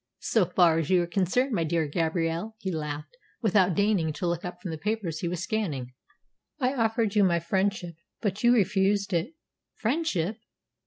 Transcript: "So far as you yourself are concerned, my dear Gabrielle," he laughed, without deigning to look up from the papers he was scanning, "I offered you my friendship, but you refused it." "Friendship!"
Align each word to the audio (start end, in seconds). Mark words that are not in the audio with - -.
"So 0.21 0.45
far 0.45 0.79
as 0.79 0.89
you 0.89 0.95
yourself 1.01 1.09
are 1.09 1.11
concerned, 1.13 1.51
my 1.51 1.63
dear 1.63 1.85
Gabrielle," 1.87 2.55
he 2.57 2.71
laughed, 2.71 3.15
without 3.43 3.75
deigning 3.75 4.11
to 4.13 4.25
look 4.25 4.43
up 4.43 4.59
from 4.59 4.71
the 4.71 4.77
papers 4.79 5.19
he 5.19 5.27
was 5.27 5.43
scanning, 5.43 5.93
"I 6.59 6.73
offered 6.73 7.13
you 7.13 7.23
my 7.23 7.37
friendship, 7.39 7.93
but 8.19 8.43
you 8.43 8.51
refused 8.51 9.13
it." 9.13 9.35
"Friendship!" 9.75 10.37